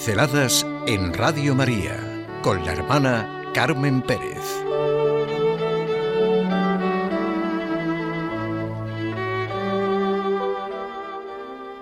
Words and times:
Pinceladas 0.00 0.66
en 0.86 1.12
Radio 1.12 1.54
María 1.54 2.26
con 2.42 2.64
la 2.64 2.72
hermana 2.72 3.44
Carmen 3.52 4.00
Pérez. 4.00 4.40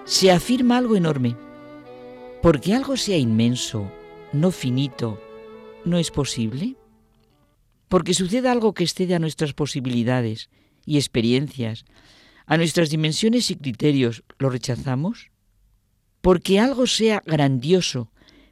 Se 0.04 0.32
afirma 0.32 0.78
algo 0.78 0.96
enorme. 0.96 1.36
Porque 2.42 2.74
algo 2.74 2.96
sea 2.96 3.16
inmenso, 3.16 3.88
no 4.32 4.50
finito, 4.50 5.22
no 5.84 5.96
es 5.96 6.10
posible. 6.10 6.74
Porque 7.86 8.14
suceda 8.14 8.50
algo 8.50 8.74
que 8.74 8.82
excede 8.82 9.14
a 9.14 9.20
nuestras 9.20 9.52
posibilidades 9.52 10.50
y 10.84 10.96
experiencias, 10.96 11.84
a 12.46 12.56
nuestras 12.56 12.90
dimensiones 12.90 13.48
y 13.52 13.54
criterios, 13.54 14.24
¿lo 14.38 14.50
rechazamos? 14.50 15.30
Porque 16.20 16.58
algo 16.58 16.86
sea 16.86 17.22
grandioso, 17.24 18.10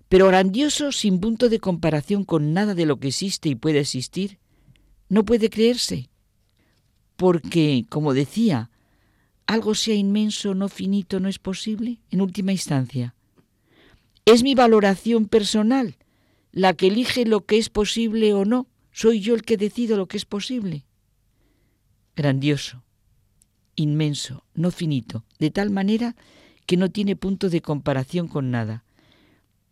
pero 0.09 0.29
grandioso 0.29 0.93
sin 0.93 1.21
punto 1.21 1.49
de 1.49 1.59
comparación 1.59 2.25
con 2.25 2.53
nada 2.53 2.75
de 2.75 2.87
lo 2.87 2.99
que 2.99 3.09
existe 3.09 3.49
y 3.49 3.55
puede 3.55 3.81
existir, 3.81 4.39
no 5.09 5.25
puede 5.25 5.51
creerse. 5.51 6.09
Porque, 7.17 7.87
como 7.89 8.15
decía, 8.15 8.71
algo 9.47 9.75
sea 9.75 9.95
inmenso, 9.95 10.55
no 10.55 10.69
finito, 10.69 11.19
no 11.19 11.29
es 11.29 11.39
posible, 11.39 12.01
en 12.11 12.21
última 12.21 12.53
instancia. 12.53 13.15
Es 14.25 14.43
mi 14.43 14.55
valoración 14.55 15.27
personal 15.27 15.97
la 16.57 16.73
que 16.73 16.87
elige 16.87 17.27
lo 17.27 17.45
que 17.45 17.59
es 17.59 17.69
posible 17.69 18.33
o 18.33 18.47
no. 18.47 18.67
Soy 18.91 19.21
yo 19.21 19.35
el 19.35 19.43
que 19.43 19.59
decido 19.59 19.99
lo 19.99 20.07
que 20.07 20.17
es 20.17 20.25
posible. 20.25 20.87
Grandioso, 22.17 22.83
inmenso, 23.75 24.43
no 24.55 24.71
finito, 24.71 25.27
de 25.39 25.51
tal 25.51 25.69
manera 25.69 26.17
que 26.67 26.77
no 26.77 26.91
tiene 26.91 27.17
punto 27.17 27.49
de 27.49 27.63
comparación 27.63 28.29
con 28.29 28.51
nada. 28.51 28.85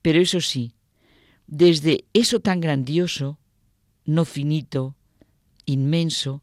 Pero 0.03 0.21
eso 0.21 0.41
sí, 0.41 0.75
desde 1.47 2.05
eso 2.13 2.41
tan 2.41 2.61
grandioso, 2.61 3.39
no 4.05 4.25
finito, 4.25 4.97
inmenso, 5.67 6.43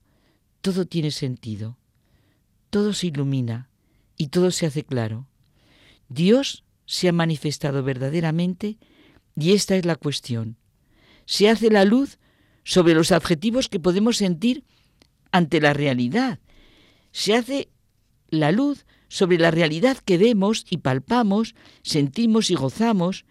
todo 0.62 0.86
tiene 0.86 1.12
sentido, 1.12 1.78
todo 2.70 2.94
se 2.94 3.08
ilumina 3.08 3.70
y 4.18 4.28
todo 4.28 4.52
se 4.52 4.66
hace 4.66 4.84
claro. 4.84 5.28
Dios 6.10 6.64
se 6.86 7.08
ha 7.08 7.14
manifestado 7.14 7.84
verdaderamente 7.84 8.78
y 9.36 9.54
esta 9.54 9.76
es 9.76 9.86
la 9.86 9.96
cuestión. 9.96 10.58
Se 11.26 11.50
hace 11.50 11.70
la 11.70 11.86
luz 11.86 12.20
sobre 12.64 12.94
los 12.94 13.12
adjetivos 13.12 13.70
que 13.70 13.80
podemos 13.80 14.18
sentir 14.18 14.64
ante 15.32 15.62
la 15.62 15.74
realidad. 15.74 16.40
Se 17.12 17.36
hace 17.36 17.70
la 18.30 18.52
luz 18.52 18.86
sobre 19.12 19.38
la 19.38 19.52
realidad 19.52 19.98
que 19.98 20.17
vemos 20.17 20.66
y 20.70 20.78
palpamos, 20.78 21.54
sentimos 21.84 22.50
y 22.50 22.56
gozamos, 22.56 23.26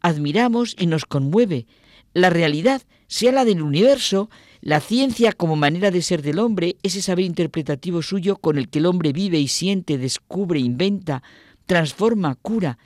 admiramos 0.00 0.74
y 0.76 0.88
nos 0.88 1.04
conmueve. 1.04 1.68
La 2.14 2.30
realidad, 2.30 2.82
sea 3.06 3.30
la 3.30 3.44
del 3.44 3.62
universo, 3.62 4.28
la 4.60 4.80
ciencia 4.80 5.32
como 5.32 5.54
manera 5.54 5.92
de 5.92 6.02
ser 6.02 6.22
del 6.22 6.40
hombre, 6.40 6.78
ese 6.82 7.00
saber 7.00 7.26
interpretativo 7.26 8.02
suyo 8.02 8.38
con 8.38 8.58
el 8.58 8.68
que 8.68 8.80
el 8.80 8.86
hombre 8.86 9.12
vive 9.12 9.38
y 9.38 9.46
siente, 9.46 9.98
descubre, 9.98 10.58
inventa, 10.58 11.22
transforma, 11.64 12.34
cura. 12.34 12.78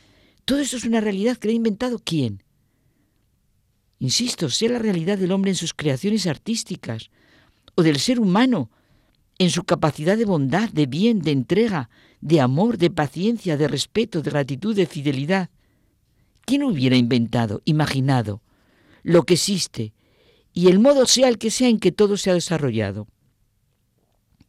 Todo 0.45 0.58
eso 0.58 0.77
es 0.77 0.84
una 0.84 1.01
realidad 1.01 1.39
que 1.39 1.48
ha 1.48 1.53
inventado 1.53 1.98
quién. 1.98 2.42
Insisto, 4.01 4.51
sea 4.51 4.69
la 4.69 4.79
realidad 4.81 5.17
del 5.17 5.33
hombre 5.33 5.53
en 5.53 5.56
sus 5.56 5.73
creaciones 5.73 6.27
artísticas, 6.27 7.08
o 7.75 7.83
del 7.83 7.98
ser 7.98 8.20
humano 8.20 8.70
en 9.39 9.51
su 9.51 9.65
capacidad 9.65 10.17
de 10.17 10.25
bondad, 10.25 10.71
de 10.71 10.87
bien, 10.87 11.21
de 11.21 11.33
entrega, 11.33 11.91
de 12.21 12.41
amor, 12.41 12.79
de 12.79 12.91
paciencia, 12.91 13.57
de 13.57 13.69
respeto, 13.69 14.23
de 14.23 14.31
gratitud, 14.31 14.75
de 14.75 14.87
fidelidad. 14.87 15.51
¿Quién 16.45 16.63
hubiera 16.63 16.97
inventado, 16.97 17.63
imaginado 17.64 18.42
lo 19.03 19.25
que 19.25 19.35
existe 19.35 19.92
y 20.53 20.69
el 20.69 20.79
modo 20.79 21.07
sea 21.07 21.29
el 21.29 21.39
que 21.39 21.51
sea 21.51 21.69
en 21.69 21.81
que 21.81 21.92
todo 21.92 22.17
se 22.17 22.31
ha 22.31 22.35
desarrollado? 22.35 23.08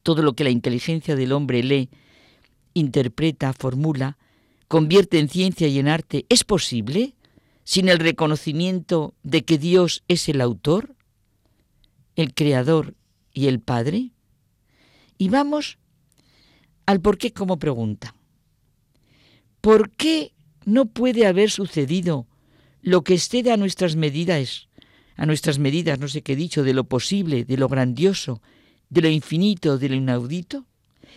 Todo 0.03 0.21
lo 0.21 0.33
que 0.33 0.43
la 0.43 0.51
inteligencia 0.51 1.15
del 1.15 1.31
hombre 1.31 1.63
lee, 1.63 1.89
interpreta, 2.73 3.53
formula, 3.53 4.17
convierte 4.67 5.19
en 5.19 5.29
ciencia 5.29 5.67
y 5.67 5.79
en 5.79 5.87
arte, 5.87 6.25
¿es 6.29 6.43
posible 6.43 7.15
sin 7.63 7.89
el 7.89 7.97
reconocimiento 7.97 9.15
de 9.23 9.43
que 9.43 9.57
Dios 9.57 10.03
es 10.07 10.29
el 10.29 10.41
autor, 10.41 10.95
el 12.15 12.33
creador 12.33 12.93
y 13.33 13.47
el 13.47 13.59
Padre? 13.59 14.11
Y 15.17 15.29
vamos 15.29 15.77
al 16.85 17.01
por 17.01 17.17
qué 17.17 17.31
como 17.31 17.57
pregunta. 17.57 18.15
¿Por 19.61 19.91
qué 19.91 20.33
no 20.65 20.85
puede 20.85 21.25
haber 21.25 21.49
sucedido 21.49 22.27
lo 22.81 23.03
que 23.03 23.15
excede 23.15 23.51
a 23.51 23.57
nuestras 23.57 23.95
medidas, 23.95 24.67
a 25.15 25.25
nuestras 25.25 25.57
medidas, 25.57 25.99
no 25.99 26.07
sé 26.07 26.21
qué 26.21 26.33
he 26.33 26.35
dicho, 26.35 26.63
de 26.63 26.73
lo 26.73 26.83
posible, 26.83 27.45
de 27.45 27.57
lo 27.57 27.67
grandioso, 27.67 28.41
de 28.89 29.01
lo 29.01 29.09
infinito, 29.09 29.77
de 29.77 29.89
lo 29.89 29.95
inaudito? 29.95 30.65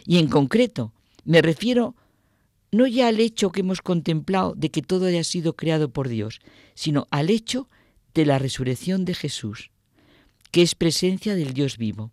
Y 0.06 0.18
en 0.18 0.28
concreto, 0.28 0.94
me 1.24 1.42
refiero 1.42 1.94
no 2.70 2.86
ya 2.86 3.08
al 3.08 3.20
hecho 3.20 3.50
que 3.50 3.60
hemos 3.60 3.80
contemplado 3.80 4.54
de 4.54 4.70
que 4.70 4.82
todo 4.82 5.06
haya 5.06 5.24
sido 5.24 5.56
creado 5.56 5.90
por 5.90 6.08
Dios, 6.08 6.40
sino 6.74 7.06
al 7.10 7.30
hecho 7.30 7.68
de 8.14 8.26
la 8.26 8.38
resurrección 8.38 9.04
de 9.04 9.14
Jesús, 9.14 9.70
que 10.50 10.62
es 10.62 10.74
presencia 10.74 11.34
del 11.34 11.54
Dios 11.54 11.78
vivo. 11.78 12.12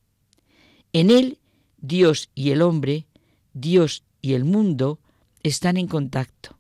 En 0.93 1.11
Él 1.11 1.39
Dios 1.87 2.29
y 2.33 2.51
el 2.51 2.61
hombre, 2.61 3.05
Dios 3.53 4.03
y 4.21 4.33
el 4.33 4.43
mundo 4.43 4.99
están 5.43 5.77
en 5.77 5.87
contacto. 5.87 6.57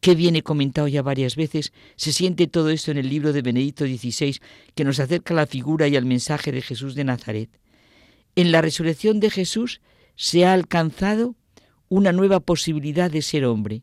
Qué 0.00 0.14
bien 0.14 0.36
he 0.36 0.42
comentado 0.42 0.88
ya 0.88 1.02
varias 1.02 1.36
veces, 1.36 1.72
se 1.96 2.12
siente 2.12 2.46
todo 2.46 2.70
esto 2.70 2.90
en 2.90 2.98
el 2.98 3.08
libro 3.08 3.32
de 3.32 3.42
Benedicto 3.42 3.84
XVI, 3.84 4.38
que 4.74 4.84
nos 4.84 5.00
acerca 5.00 5.34
a 5.34 5.36
la 5.36 5.46
figura 5.46 5.88
y 5.88 5.96
al 5.96 6.04
mensaje 6.04 6.52
de 6.52 6.62
Jesús 6.62 6.94
de 6.94 7.04
Nazaret. 7.04 7.50
En 8.34 8.52
la 8.52 8.62
resurrección 8.62 9.20
de 9.20 9.30
Jesús 9.30 9.80
se 10.14 10.44
ha 10.44 10.52
alcanzado 10.52 11.34
una 11.88 12.12
nueva 12.12 12.40
posibilidad 12.40 13.10
de 13.10 13.22
ser 13.22 13.44
hombre, 13.44 13.82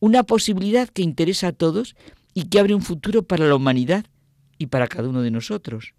una 0.00 0.22
posibilidad 0.22 0.88
que 0.88 1.02
interesa 1.02 1.48
a 1.48 1.52
todos 1.52 1.94
y 2.34 2.44
que 2.44 2.58
abre 2.58 2.74
un 2.74 2.82
futuro 2.82 3.22
para 3.22 3.46
la 3.46 3.54
humanidad 3.54 4.06
y 4.58 4.66
para 4.66 4.88
cada 4.88 5.08
uno 5.08 5.22
de 5.22 5.30
nosotros. 5.30 5.94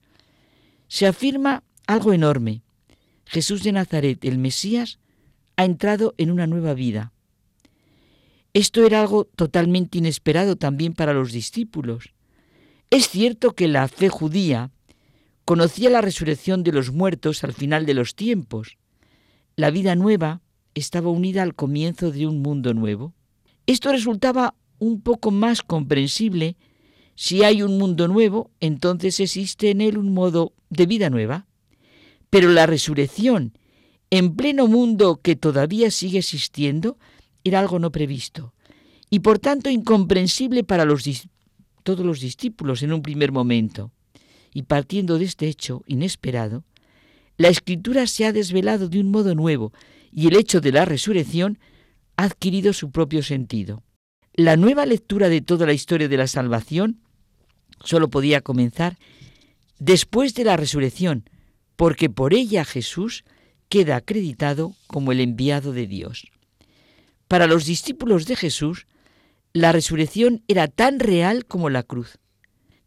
Se 0.88 1.08
afirma 1.08 1.64
algo 1.88 2.14
enorme, 2.14 2.62
Jesús 3.32 3.64
de 3.64 3.72
Nazaret, 3.72 4.26
el 4.26 4.38
Mesías, 4.38 5.00
ha 5.56 5.64
entrado 5.64 6.14
en 6.18 6.32
una 6.32 6.48
nueva 6.48 6.74
vida. 6.74 7.14
Esto 8.54 8.86
era 8.86 9.00
algo 9.00 9.24
totalmente 9.24 10.00
inesperado 10.00 10.58
también 10.58 10.92
para 10.92 11.14
los 11.14 11.32
discípulos. 11.32 12.14
Es 12.90 13.08
cierto 13.08 13.54
que 13.54 13.70
la 13.70 13.88
fe 13.88 14.10
judía 14.10 14.72
conocía 15.46 15.90
la 15.90 16.02
resurrección 16.02 16.62
de 16.64 16.74
los 16.74 16.92
muertos 16.92 17.46
al 17.46 17.54
final 17.54 17.86
de 17.86 17.94
los 17.94 18.16
tiempos. 18.16 18.78
La 19.56 19.72
vida 19.72 19.96
nueva 19.96 20.42
estaba 20.74 21.10
unida 21.10 21.42
al 21.42 21.56
comienzo 21.56 22.12
de 22.12 22.28
un 22.28 22.42
mundo 22.42 22.74
nuevo. 22.74 23.14
Esto 23.66 23.94
resultaba 23.94 24.56
un 24.78 25.00
poco 25.00 25.32
más 25.32 25.62
comprensible. 25.62 26.58
Si 27.16 27.44
hay 27.44 27.62
un 27.62 27.78
mundo 27.78 28.10
nuevo, 28.10 28.52
entonces 28.60 29.22
existe 29.22 29.70
en 29.70 29.80
él 29.80 29.98
un 29.98 30.14
modo 30.14 30.52
de 30.70 30.86
vida 30.86 31.10
nueva. 31.10 31.48
Pero 32.32 32.50
la 32.50 32.66
resurrección 32.66 33.54
en 34.10 34.36
pleno 34.36 34.66
mundo 34.68 35.20
que 35.22 35.36
todavía 35.36 35.92
sigue 35.92 36.18
existiendo 36.18 36.98
era 37.44 37.60
algo 37.60 37.78
no 37.78 37.92
previsto 37.92 38.54
y 39.12 39.20
por 39.20 39.38
tanto 39.38 39.70
incomprensible 39.70 40.64
para 40.64 40.88
todos 41.84 42.06
los 42.06 42.20
discípulos 42.20 42.82
en 42.82 42.94
un 42.94 43.04
primer 43.04 43.32
momento. 43.32 43.92
Y 44.54 44.64
partiendo 44.64 45.20
de 45.20 45.26
este 45.26 45.48
hecho 45.48 45.84
inesperado, 45.86 46.64
la 47.38 47.50
escritura 47.50 48.08
se 48.08 48.26
ha 48.26 48.34
desvelado 48.34 48.90
de 48.90 49.00
un 49.00 49.12
modo 49.12 49.36
nuevo 49.36 49.74
y 50.12 50.28
el 50.28 50.36
hecho 50.36 50.62
de 50.62 50.72
la 50.72 50.86
resurrección 50.86 51.60
ha 52.16 52.24
adquirido 52.24 52.74
su 52.74 52.92
propio 52.92 53.24
sentido. 53.24 53.84
La 54.34 54.56
nueva 54.56 54.86
lectura 54.86 55.28
de 55.28 55.42
toda 55.42 55.66
la 55.66 55.74
historia 55.74 56.08
de 56.08 56.18
la 56.18 56.28
salvación 56.28 57.02
solo 57.84 58.10
podía 58.10 58.42
comenzar 58.42 58.98
después 59.80 60.34
de 60.36 60.46
la 60.46 60.56
resurrección, 60.56 61.26
porque 61.82 62.12
por 62.12 62.36
ella 62.36 62.64
Jesús 62.64 63.24
queda 63.68 63.96
acreditado 63.96 64.76
como 64.86 65.12
el 65.12 65.20
enviado 65.20 65.74
de 65.74 65.88
Dios. 65.88 66.28
Para 67.28 67.48
los 67.48 67.66
discípulos 67.66 68.28
de 68.28 68.36
Jesús, 68.36 68.86
la 69.52 69.72
resurrección 69.72 70.44
era 70.48 70.68
tan 70.68 71.00
real 71.00 71.44
como 71.44 71.72
la 71.72 71.82
cruz. 71.82 72.20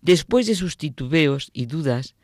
Después 0.00 0.46
de 0.46 0.54
sus 0.54 0.76
titubeos 0.76 1.50
y 1.52 1.66
dudas, 1.66 2.14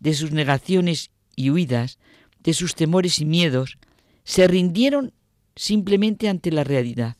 de 0.00 0.12
sus 0.12 0.30
negaciones 0.30 1.12
y 1.34 1.48
huidas, 1.48 1.98
de 2.40 2.52
sus 2.52 2.74
temores 2.74 3.20
y 3.20 3.24
miedos, 3.24 3.78
se 4.24 4.46
rindieron 4.46 5.14
simplemente 5.56 6.28
ante 6.28 6.52
la 6.52 6.62
realidad. 6.62 7.16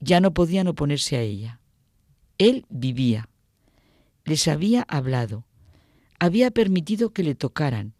Ya 0.00 0.20
no 0.20 0.32
podían 0.32 0.68
oponerse 0.68 1.18
a 1.18 1.20
ella. 1.20 1.60
Él 2.38 2.64
vivía, 2.70 3.28
les 4.24 4.48
había 4.48 4.86
hablado, 4.88 5.44
había 6.18 6.50
permitido 6.50 7.10
que 7.10 7.22
le 7.22 7.34
tocaran, 7.34 7.92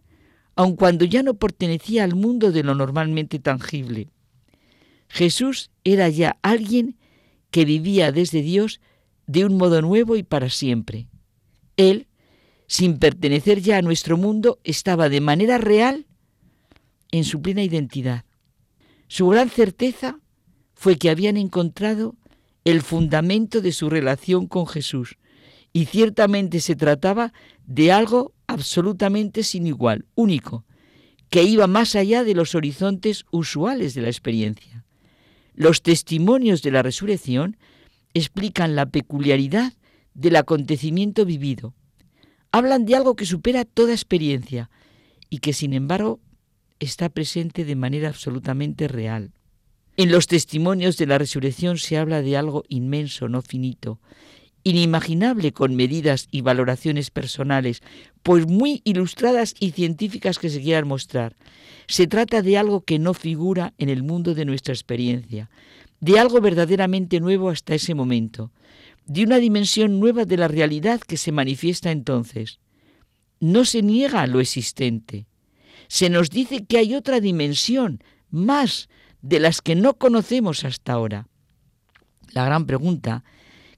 aun 0.57 0.75
cuando 0.75 1.05
ya 1.05 1.23
no 1.23 1.35
pertenecía 1.35 2.03
al 2.03 2.15
mundo 2.15 2.51
de 2.51 2.63
lo 2.63 2.75
normalmente 2.75 3.39
tangible. 3.39 4.09
Jesús 5.09 5.71
era 5.85 6.09
ya 6.09 6.39
alguien 6.43 6.99
que 7.51 7.65
vivía 7.65 8.11
desde 8.11 8.43
Dios 8.43 8.81
de 9.27 9.45
un 9.45 9.57
modo 9.57 9.83
nuevo 9.83 10.17
y 10.17 10.23
para 10.23 10.51
siempre. 10.51 11.09
Él, 11.77 12.09
sin 12.67 12.99
pertenecer 12.99 13.61
ya 13.61 13.79
a 13.79 13.83
nuestro 13.83 14.17
mundo, 14.17 14.59
estaba 14.65 15.09
de 15.09 15.21
manera 15.21 15.59
real 15.59 16.07
en 17.13 17.25
su 17.25 17.43
plena 17.43 17.63
identidad. 17.63 18.25
Su 19.09 19.29
gran 19.29 19.51
certeza 19.51 20.19
fue 20.75 20.97
que 20.97 21.11
habían 21.11 21.37
encontrado 21.37 22.17
el 22.65 22.83
fundamento 22.83 23.61
de 23.61 23.73
su 23.73 23.89
relación 23.89 24.47
con 24.49 24.67
Jesús, 24.67 25.19
y 25.73 25.85
ciertamente 25.85 26.61
se 26.61 26.75
trataba 26.75 27.33
de 27.67 27.93
algo 27.93 28.33
absolutamente 28.47 29.43
sin 29.43 29.67
igual, 29.67 30.07
único, 30.15 30.65
que 31.31 31.43
iba 31.43 31.67
más 31.67 31.97
allá 31.97 32.25
de 32.25 32.35
los 32.35 32.55
horizontes 32.55 33.25
usuales 33.31 33.95
de 33.95 34.03
la 34.03 34.09
experiencia. 34.09 34.85
Los 35.55 35.83
testimonios 35.83 36.63
de 36.63 36.71
la 36.71 36.83
resurrección 36.83 37.57
explican 38.15 38.77
la 38.77 38.87
peculiaridad 38.87 39.73
del 40.15 40.37
acontecimiento 40.37 41.25
vivido. 41.25 41.75
Hablan 42.53 42.87
de 42.87 42.97
algo 42.97 43.17
que 43.17 43.27
supera 43.27 43.65
toda 43.65 43.93
experiencia 43.93 44.71
y 45.29 45.39
que 45.39 45.53
sin 45.53 45.73
embargo 45.73 46.21
está 46.79 47.09
presente 47.09 47.65
de 47.65 47.77
manera 47.77 48.09
absolutamente 48.09 48.89
real. 48.89 49.33
En 49.97 50.11
los 50.11 50.27
testimonios 50.27 50.99
de 50.99 51.07
la 51.07 51.19
resurrección 51.19 51.79
se 51.79 51.97
habla 51.97 52.21
de 52.21 52.37
algo 52.37 52.65
inmenso, 52.69 53.29
no 53.29 53.41
finito, 53.41 53.99
inimaginable 54.67 55.53
con 55.53 55.77
medidas 55.77 56.27
y 56.33 56.41
valoraciones 56.41 57.13
personales, 57.13 57.83
pues 58.25 58.49
muy 58.49 58.83
ilustradas 58.83 59.55
y 59.61 59.71
científicas 59.71 60.41
que 60.41 60.51
se 60.51 60.61
quieran 60.61 60.89
mostrar. 60.89 61.37
Se 61.87 62.09
trata 62.09 62.43
de 62.43 62.59
algo 62.59 62.81
que 62.81 62.99
no 62.99 63.15
figura 63.15 63.75
en 63.79 63.91
el 63.91 64.03
mundo 64.03 64.35
de 64.35 64.45
nuestra 64.45 64.75
experiencia, 64.75 65.51
de 66.01 66.19
algo 66.19 66.41
verdaderamente 66.41 67.21
nuevo 67.21 67.49
hasta 67.49 67.77
ese 67.77 67.95
momento, 67.95 68.51
de 69.07 69.23
una 69.23 69.37
dimensión 69.37 70.01
nueva 70.01 70.25
de 70.25 70.37
la 70.37 70.49
realidad 70.49 71.01
que 71.01 71.17
se 71.17 71.31
manifiesta 71.31 71.93
entonces. 71.93 72.59
No 73.39 73.65
se 73.65 73.83
niega 73.83 74.27
lo 74.27 74.41
existente. 74.41 75.27
Se 75.87 76.11
nos 76.11 76.29
dice 76.29 76.65
que 76.65 76.79
hay 76.79 76.97
otra 76.97 77.21
dimensión, 77.21 78.03
más 78.31 78.89
de 79.23 79.39
las 79.39 79.63
que 79.63 79.77
no 79.77 79.95
conocemos 79.95 80.65
hasta 80.65 80.95
ahora. 80.95 81.29
La 82.33 82.45
gran 82.45 82.67
pregunta 82.67 83.23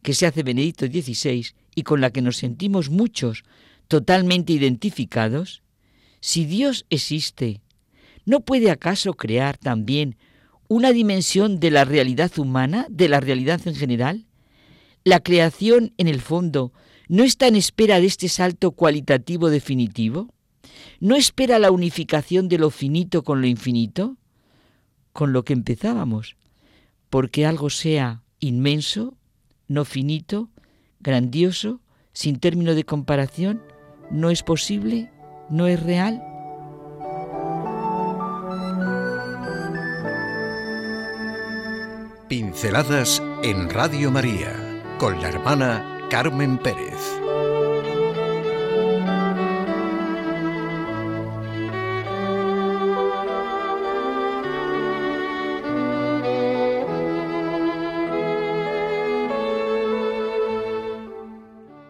que 0.02 0.14
se 0.14 0.26
hace 0.26 0.42
Benedicto 0.42 0.86
XVI 0.86 1.46
y 1.74 1.82
con 1.82 2.00
la 2.00 2.10
que 2.10 2.22
nos 2.22 2.36
sentimos 2.36 2.90
muchos 2.90 3.44
totalmente 3.88 4.52
identificados, 4.52 5.62
si 6.20 6.44
Dios 6.44 6.86
existe, 6.90 7.60
¿no 8.24 8.40
puede 8.40 8.70
acaso 8.70 9.14
crear 9.14 9.56
también 9.56 10.16
una 10.68 10.92
dimensión 10.92 11.60
de 11.60 11.70
la 11.70 11.84
realidad 11.84 12.36
humana, 12.38 12.86
de 12.90 13.08
la 13.08 13.20
realidad 13.20 13.60
en 13.66 13.74
general? 13.74 14.26
La 15.04 15.20
creación, 15.20 15.94
en 15.96 16.08
el 16.08 16.20
fondo, 16.20 16.72
¿no 17.08 17.24
está 17.24 17.46
en 17.46 17.56
espera 17.56 18.00
de 18.00 18.06
este 18.06 18.28
salto 18.28 18.72
cualitativo 18.72 19.48
definitivo? 19.48 20.34
¿No 21.00 21.16
espera 21.16 21.58
la 21.58 21.70
unificación 21.70 22.48
de 22.48 22.58
lo 22.58 22.70
finito 22.70 23.22
con 23.22 23.40
lo 23.40 23.46
infinito? 23.46 24.18
con 25.18 25.32
lo 25.32 25.44
que 25.44 25.52
empezábamos, 25.52 26.36
porque 27.10 27.44
algo 27.44 27.70
sea 27.70 28.22
inmenso, 28.38 29.16
no 29.68 29.84
finito, 29.84 30.48
grandioso, 31.00 31.80
sin 32.12 32.40
término 32.40 32.74
de 32.74 32.84
comparación, 32.84 33.62
no 34.10 34.30
es 34.30 34.42
posible, 34.42 35.12
no 35.50 35.66
es 35.66 35.82
real. 35.82 36.22
Pinceladas 42.28 43.22
en 43.42 43.70
Radio 43.70 44.10
María 44.10 44.52
con 44.98 45.20
la 45.22 45.28
hermana 45.28 45.98
Carmen 46.10 46.58
Pérez. 46.58 47.18